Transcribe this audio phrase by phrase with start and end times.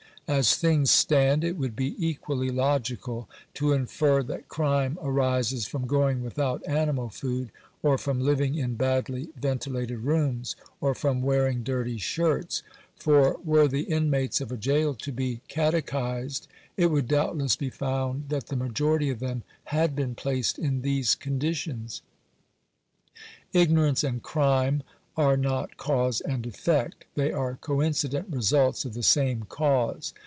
[0.27, 6.23] As things stand it would be equally logical to infer that crime arises from going
[6.23, 7.51] without animal food,
[7.83, 12.63] or from living in badly ventilated rooms, or from wearing dirty shirts;
[12.95, 16.47] for were the inmates of a gaol to be cate chised,
[16.77, 21.13] it would doubtless be found that the majority of them had been placed in these
[21.13, 22.01] conditions.
[23.51, 24.81] Ignorance and crime
[25.17, 30.13] are not cause and effect; they are coincident results of the same cause.